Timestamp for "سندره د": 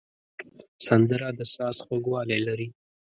0.87-1.41